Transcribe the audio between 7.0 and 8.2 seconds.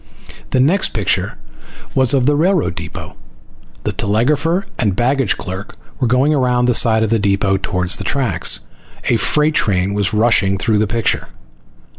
of the depot towards the